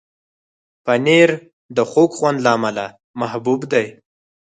پنېر 0.85 1.29
د 1.75 1.77
خوږ 1.89 2.09
خوند 2.17 2.37
له 2.45 2.49
امله 2.57 2.85
محبوب 3.19 3.61
دی. 3.71 3.85